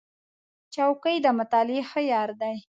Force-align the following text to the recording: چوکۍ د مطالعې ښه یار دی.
چوکۍ 0.73 1.17
د 1.25 1.27
مطالعې 1.39 1.81
ښه 1.89 2.01
یار 2.11 2.29
دی. 2.41 2.55